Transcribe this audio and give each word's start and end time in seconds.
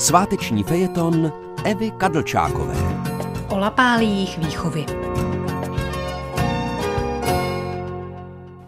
Sváteční 0.00 0.62
fejeton 0.62 1.32
Evy 1.64 1.90
Kadlčákové. 1.90 2.74
O 3.48 3.58
lapálích 3.58 4.38
výchovy. 4.38 4.84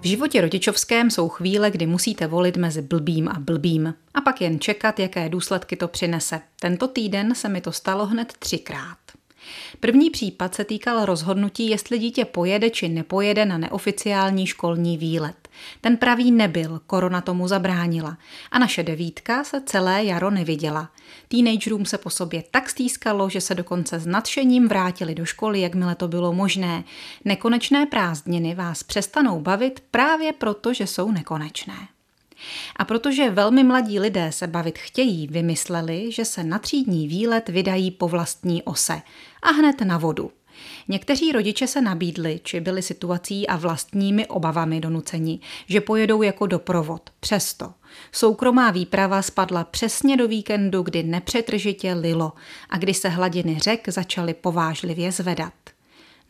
V 0.00 0.06
životě 0.06 0.40
rodičovském 0.40 1.10
jsou 1.10 1.28
chvíle, 1.28 1.70
kdy 1.70 1.86
musíte 1.86 2.26
volit 2.26 2.56
mezi 2.56 2.82
blbým 2.82 3.28
a 3.28 3.38
blbým 3.38 3.94
a 4.14 4.20
pak 4.20 4.40
jen 4.40 4.60
čekat, 4.60 4.98
jaké 4.98 5.28
důsledky 5.28 5.76
to 5.76 5.88
přinese. 5.88 6.40
Tento 6.60 6.88
týden 6.88 7.34
se 7.34 7.48
mi 7.48 7.60
to 7.60 7.72
stalo 7.72 8.06
hned 8.06 8.32
třikrát. 8.38 8.98
První 9.80 10.10
případ 10.10 10.54
se 10.54 10.64
týkal 10.64 11.04
rozhodnutí, 11.04 11.68
jestli 11.68 11.98
dítě 11.98 12.24
pojede 12.24 12.70
či 12.70 12.88
nepojede 12.88 13.46
na 13.46 13.58
neoficiální 13.58 14.46
školní 14.46 14.98
výlet. 14.98 15.39
Ten 15.80 15.96
pravý 15.96 16.32
nebyl, 16.32 16.80
korona 16.86 17.20
tomu 17.20 17.48
zabránila. 17.48 18.18
A 18.50 18.58
naše 18.58 18.82
devítka 18.82 19.44
se 19.44 19.60
celé 19.60 20.04
jaro 20.04 20.30
neviděla. 20.30 20.90
Teenagerům 21.28 21.86
se 21.86 21.98
po 21.98 22.10
sobě 22.10 22.44
tak 22.50 22.70
stýskalo, 22.70 23.28
že 23.28 23.40
se 23.40 23.54
dokonce 23.54 24.00
s 24.00 24.06
nadšením 24.06 24.68
vrátili 24.68 25.14
do 25.14 25.24
školy, 25.24 25.60
jakmile 25.60 25.94
to 25.94 26.08
bylo 26.08 26.32
možné. 26.32 26.84
Nekonečné 27.24 27.86
prázdniny 27.86 28.54
vás 28.54 28.82
přestanou 28.82 29.40
bavit 29.40 29.82
právě 29.90 30.32
proto, 30.32 30.74
že 30.74 30.86
jsou 30.86 31.10
nekonečné. 31.10 31.88
A 32.76 32.84
protože 32.84 33.30
velmi 33.30 33.64
mladí 33.64 34.00
lidé 34.00 34.32
se 34.32 34.46
bavit 34.46 34.78
chtějí, 34.78 35.26
vymysleli, 35.26 36.12
že 36.12 36.24
se 36.24 36.44
na 36.44 36.58
třídní 36.58 37.08
výlet 37.08 37.48
vydají 37.48 37.90
po 37.90 38.08
vlastní 38.08 38.62
ose 38.62 39.02
a 39.42 39.50
hned 39.50 39.80
na 39.80 39.98
vodu. 39.98 40.30
Někteří 40.88 41.32
rodiče 41.32 41.66
se 41.66 41.80
nabídli, 41.80 42.40
či 42.42 42.60
byli 42.60 42.82
situací 42.82 43.46
a 43.46 43.56
vlastními 43.56 44.26
obavami 44.26 44.80
donuceni, 44.80 45.40
že 45.66 45.80
pojedou 45.80 46.22
jako 46.22 46.46
doprovod. 46.46 47.10
Přesto 47.20 47.72
soukromá 48.12 48.70
výprava 48.70 49.22
spadla 49.22 49.64
přesně 49.64 50.16
do 50.16 50.28
víkendu, 50.28 50.82
kdy 50.82 51.02
nepřetržitě 51.02 51.92
lilo 51.92 52.32
a 52.70 52.78
kdy 52.78 52.94
se 52.94 53.08
hladiny 53.08 53.58
řek 53.58 53.88
začaly 53.88 54.34
povážlivě 54.34 55.12
zvedat. 55.12 55.52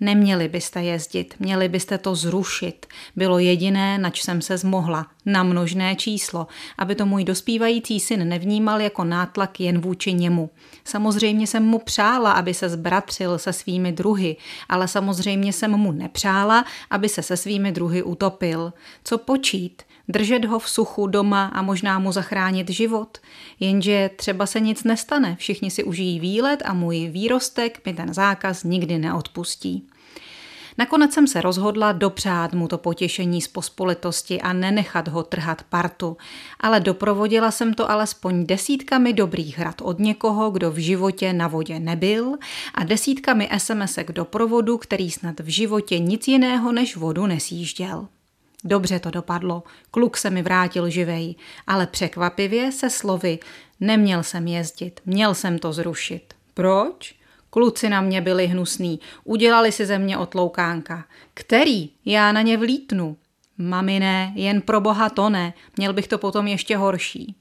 Neměli 0.01 0.49
byste 0.49 0.83
jezdit, 0.83 1.35
měli 1.39 1.69
byste 1.69 1.99
to 1.99 2.15
zrušit. 2.15 2.87
Bylo 3.17 3.39
jediné, 3.39 3.99
nač 3.99 4.23
jsem 4.23 4.43
se 4.43 4.59
zmohla, 4.59 5.07
na 5.27 5.43
množné 5.43 5.97
číslo, 5.97 6.47
aby 6.79 6.95
to 6.95 7.07
můj 7.07 7.25
dospívající 7.25 8.01
syn 8.01 8.29
nevnímal 8.29 8.81
jako 8.81 9.05
nátlak 9.05 9.61
jen 9.61 9.81
vůči 9.81 10.13
němu. 10.13 10.51
Samozřejmě 10.85 11.47
jsem 11.47 11.65
mu 11.65 11.79
přála, 11.79 12.33
aby 12.33 12.55
se 12.55 12.69
zbratřil 12.69 13.39
se 13.39 13.53
svými 13.53 13.93
druhy, 13.93 14.37
ale 14.69 14.89
samozřejmě 14.89 15.53
jsem 15.53 15.71
mu 15.71 15.93
nepřála, 15.93 16.65
aby 16.91 17.09
se 17.09 17.23
se 17.23 17.37
svými 17.37 17.73
druhy 17.73 18.03
utopil. 18.03 18.73
Co 19.05 19.19
počít? 19.19 19.83
držet 20.11 20.45
ho 20.45 20.59
v 20.59 20.69
suchu 20.69 21.07
doma 21.07 21.47
a 21.47 21.63
možná 21.63 21.99
mu 21.99 22.13
zachránit 22.13 22.71
život. 22.71 23.19
Jenže 23.61 24.11
třeba 24.17 24.47
se 24.47 24.61
nic 24.61 24.85
nestane, 24.85 25.37
všichni 25.37 25.71
si 25.71 25.85
užijí 25.85 26.21
výlet 26.21 26.63
a 26.65 26.75
můj 26.75 27.09
výrostek 27.09 27.87
mi 27.87 27.95
ten 27.95 28.15
zákaz 28.15 28.65
nikdy 28.65 28.99
neodpustí. 28.99 29.90
Nakonec 30.79 31.13
jsem 31.13 31.27
se 31.27 31.41
rozhodla 31.41 31.93
dopřát 31.93 32.53
mu 32.53 32.69
to 32.69 32.79
potěšení 32.79 33.43
z 33.43 33.49
pospolitosti 33.49 34.41
a 34.41 34.53
nenechat 34.53 35.09
ho 35.09 35.23
trhat 35.23 35.63
partu, 35.63 36.17
ale 36.61 36.81
doprovodila 36.81 37.51
jsem 37.51 37.75
to 37.75 37.91
alespoň 37.91 38.47
desítkami 38.47 39.13
dobrých 39.13 39.61
rad 39.61 39.81
od 39.83 39.99
někoho, 39.99 40.51
kdo 40.51 40.71
v 40.71 40.77
životě 40.77 41.33
na 41.33 41.49
vodě 41.49 41.81
nebyl 41.81 42.37
a 42.75 42.85
desítkami 42.85 43.49
SMSek 43.59 44.13
doprovodu, 44.13 44.79
který 44.79 45.11
snad 45.11 45.41
v 45.41 45.49
životě 45.49 45.99
nic 45.99 46.29
jiného 46.29 46.73
než 46.73 46.97
vodu 46.97 47.27
nesjížděl. 47.27 48.09
Dobře 48.65 48.99
to 48.99 49.11
dopadlo, 49.11 49.63
kluk 49.91 50.17
se 50.17 50.31
mi 50.31 50.43
vrátil 50.43 50.91
živej, 50.91 51.35
ale 51.67 51.87
překvapivě 51.87 52.73
se 52.73 52.91
slovy 52.91 53.39
neměl 53.81 54.23
jsem 54.23 54.47
jezdit, 54.47 55.01
měl 55.07 55.35
jsem 55.35 55.59
to 55.59 55.73
zrušit. 55.73 56.35
Proč? 56.55 57.20
Kluci 57.51 57.89
na 57.89 58.01
mě 58.01 58.21
byli 58.21 58.47
hnusný, 58.47 59.01
udělali 59.25 59.73
si 59.73 59.87
ze 59.87 59.99
mě 59.99 60.19
otloukánka. 60.19 61.05
Který? 61.35 61.91
Já 62.05 62.33
na 62.33 62.43
ně 62.43 62.57
vlítnu. 62.57 63.17
Mami 63.59 64.01
ne, 64.01 64.33
jen 64.35 64.61
pro 64.61 64.81
boha 64.81 65.11
to 65.11 65.31
ne, 65.31 65.55
měl 65.77 65.93
bych 65.93 66.09
to 66.09 66.19
potom 66.19 66.47
ještě 66.47 66.77
horší. 66.77 67.37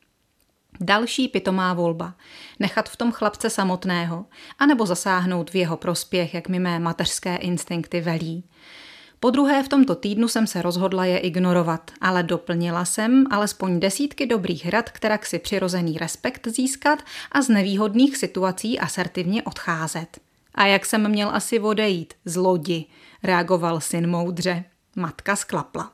Další 0.81 1.27
pitomá 1.27 1.73
volba. 1.73 2.13
Nechat 2.59 2.89
v 2.89 2.97
tom 2.97 3.11
chlapce 3.11 3.49
samotného, 3.49 4.25
anebo 4.59 4.85
zasáhnout 4.85 5.51
v 5.51 5.55
jeho 5.55 5.77
prospěch, 5.77 6.33
jak 6.33 6.49
mi 6.49 6.59
mé 6.59 6.79
mateřské 6.79 7.35
instinkty 7.35 8.01
velí. 8.01 8.43
Po 9.19 9.29
druhé 9.29 9.63
v 9.63 9.67
tomto 9.67 9.95
týdnu 9.95 10.27
jsem 10.27 10.47
se 10.47 10.61
rozhodla 10.61 11.05
je 11.05 11.17
ignorovat, 11.17 11.91
ale 12.01 12.23
doplnila 12.23 12.85
jsem 12.85 13.25
alespoň 13.31 13.79
desítky 13.79 14.25
dobrých 14.25 14.69
rad, 14.69 14.89
která 14.89 15.19
si 15.23 15.39
přirozený 15.39 15.97
respekt 15.97 16.47
získat 16.47 16.99
a 17.31 17.41
z 17.41 17.49
nevýhodných 17.49 18.17
situací 18.17 18.79
asertivně 18.79 19.43
odcházet. 19.43 20.19
A 20.55 20.65
jak 20.65 20.85
jsem 20.85 21.09
měl 21.09 21.29
asi 21.29 21.59
odejít? 21.59 22.13
Z 22.25 22.35
lodi, 22.35 22.85
reagoval 23.23 23.81
syn 23.81 24.09
moudře. 24.09 24.63
Matka 24.95 25.35
sklapla. 25.35 25.91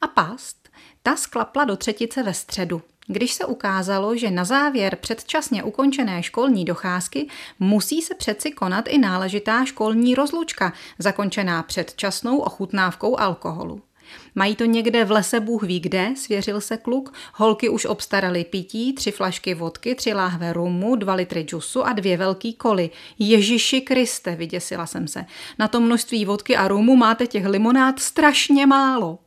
A 0.00 0.06
past? 0.06 0.68
Ta 1.02 1.16
sklapla 1.16 1.64
do 1.64 1.76
třetice 1.76 2.22
ve 2.22 2.34
středu. 2.34 2.82
Když 3.06 3.32
se 3.32 3.44
ukázalo, 3.44 4.16
že 4.16 4.30
na 4.30 4.44
závěr 4.44 4.96
předčasně 4.96 5.62
ukončené 5.62 6.22
školní 6.22 6.64
docházky 6.64 7.28
musí 7.60 8.02
se 8.02 8.14
přeci 8.14 8.50
konat 8.50 8.88
i 8.88 8.98
náležitá 8.98 9.64
školní 9.64 10.14
rozlučka, 10.14 10.72
zakončená 10.98 11.62
předčasnou 11.62 12.38
ochutnávkou 12.38 13.18
alkoholu. 13.18 13.82
Mají 14.34 14.56
to 14.56 14.64
někde 14.64 15.04
v 15.04 15.10
lese 15.10 15.40
Bůh 15.40 15.62
ví 15.62 15.80
kde, 15.80 16.08
svěřil 16.16 16.60
se 16.60 16.76
kluk. 16.76 17.14
Holky 17.34 17.68
už 17.68 17.84
obstaraly 17.84 18.44
pití, 18.44 18.92
tři 18.92 19.10
flašky 19.10 19.54
vodky, 19.54 19.94
tři 19.94 20.12
láhve 20.14 20.52
rumu, 20.52 20.96
dva 20.96 21.14
litry 21.14 21.42
džusu 21.42 21.86
a 21.86 21.92
dvě 21.92 22.16
velký 22.16 22.54
koly. 22.54 22.90
Ježiši 23.18 23.80
Kriste, 23.80 24.36
vyděsila 24.36 24.86
jsem 24.86 25.08
se. 25.08 25.24
Na 25.58 25.68
to 25.68 25.80
množství 25.80 26.24
vodky 26.24 26.56
a 26.56 26.68
rumu 26.68 26.96
máte 26.96 27.26
těch 27.26 27.46
limonád 27.46 28.00
strašně 28.00 28.66
málo. 28.66 29.18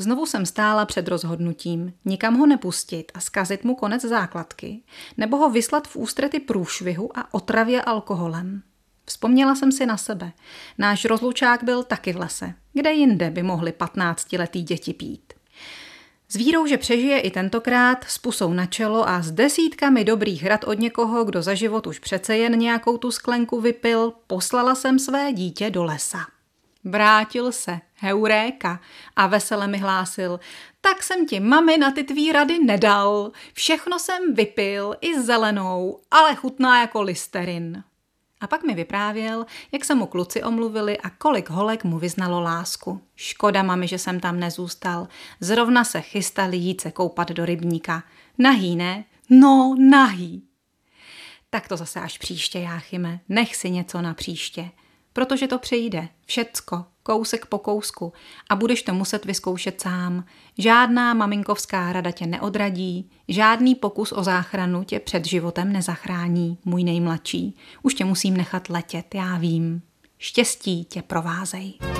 Znovu 0.00 0.26
jsem 0.26 0.46
stála 0.46 0.86
před 0.86 1.08
rozhodnutím 1.08 1.92
nikam 2.04 2.38
ho 2.38 2.46
nepustit 2.46 3.12
a 3.14 3.20
zkazit 3.20 3.64
mu 3.64 3.74
konec 3.74 4.04
základky, 4.04 4.82
nebo 5.16 5.36
ho 5.36 5.50
vyslat 5.50 5.88
v 5.88 5.96
ústrety 5.96 6.40
průšvihu 6.40 7.18
a 7.18 7.34
otravě 7.34 7.82
alkoholem. 7.82 8.62
Vzpomněla 9.04 9.54
jsem 9.54 9.72
si 9.72 9.86
na 9.86 9.96
sebe. 9.96 10.32
Náš 10.78 11.04
rozlučák 11.04 11.64
byl 11.64 11.82
taky 11.82 12.12
v 12.12 12.16
lese. 12.16 12.54
Kde 12.72 12.92
jinde 12.92 13.30
by 13.30 13.42
mohli 13.42 13.72
patnáctiletý 13.72 14.62
děti 14.62 14.92
pít? 14.92 15.32
S 16.28 16.36
vírou, 16.36 16.66
že 16.66 16.78
přežije 16.78 17.20
i 17.20 17.30
tentokrát, 17.30 18.04
s 18.04 18.18
pusou 18.18 18.52
na 18.52 18.66
čelo 18.66 19.08
a 19.08 19.22
s 19.22 19.30
desítkami 19.30 20.04
dobrých 20.04 20.46
rad 20.46 20.64
od 20.64 20.78
někoho, 20.78 21.24
kdo 21.24 21.42
za 21.42 21.54
život 21.54 21.86
už 21.86 21.98
přece 21.98 22.36
jen 22.36 22.58
nějakou 22.58 22.96
tu 22.96 23.10
sklenku 23.10 23.60
vypil, 23.60 24.12
poslala 24.26 24.74
jsem 24.74 24.98
své 24.98 25.32
dítě 25.32 25.70
do 25.70 25.84
lesa. 25.84 26.18
Vrátil 26.84 27.52
se, 27.52 27.80
heuréka, 27.94 28.80
a 29.16 29.26
vesele 29.26 29.66
mi 29.66 29.78
hlásil, 29.78 30.40
tak 30.80 31.02
jsem 31.02 31.26
ti 31.26 31.40
mami 31.40 31.78
na 31.78 31.90
ty 31.90 32.04
tvý 32.04 32.32
rady 32.32 32.58
nedal. 32.58 33.32
Všechno 33.52 33.98
jsem 33.98 34.34
vypil, 34.34 34.96
i 35.00 35.22
zelenou, 35.22 36.00
ale 36.10 36.34
chutná 36.34 36.80
jako 36.80 37.02
listerin. 37.02 37.84
A 38.40 38.46
pak 38.46 38.62
mi 38.62 38.74
vyprávěl, 38.74 39.46
jak 39.72 39.84
se 39.84 39.94
mu 39.94 40.06
kluci 40.06 40.42
omluvili 40.42 40.98
a 40.98 41.10
kolik 41.10 41.50
holek 41.50 41.84
mu 41.84 41.98
vyznalo 41.98 42.40
lásku. 42.40 43.00
Škoda, 43.16 43.62
mami, 43.62 43.88
že 43.88 43.98
jsem 43.98 44.20
tam 44.20 44.40
nezůstal. 44.40 45.08
Zrovna 45.40 45.84
se 45.84 46.00
chystali 46.00 46.56
jít 46.56 46.80
se 46.80 46.90
koupat 46.90 47.28
do 47.32 47.44
rybníka. 47.44 48.02
Nahý, 48.38 48.76
ne? 48.76 49.04
No, 49.30 49.74
nahý. 49.78 50.42
Tak 51.50 51.68
to 51.68 51.76
zase 51.76 52.00
až 52.00 52.18
příště, 52.18 52.58
Jáchyme. 52.58 53.20
Nech 53.28 53.56
si 53.56 53.70
něco 53.70 54.02
na 54.02 54.14
příště 54.14 54.70
protože 55.12 55.46
to 55.46 55.58
přejde, 55.58 56.08
všecko, 56.26 56.84
kousek 57.02 57.46
po 57.46 57.58
kousku 57.58 58.12
a 58.50 58.56
budeš 58.56 58.82
to 58.82 58.94
muset 58.94 59.24
vyzkoušet 59.24 59.80
sám. 59.80 60.24
Žádná 60.58 61.14
maminkovská 61.14 61.92
rada 61.92 62.10
tě 62.10 62.26
neodradí, 62.26 63.10
žádný 63.28 63.74
pokus 63.74 64.12
o 64.12 64.22
záchranu 64.22 64.84
tě 64.84 65.00
před 65.00 65.24
životem 65.24 65.72
nezachrání, 65.72 66.58
můj 66.64 66.84
nejmladší. 66.84 67.56
Už 67.82 67.94
tě 67.94 68.04
musím 68.04 68.36
nechat 68.36 68.68
letět, 68.68 69.14
já 69.14 69.38
vím. 69.38 69.82
Štěstí 70.18 70.84
tě 70.84 71.02
provázej. 71.02 71.99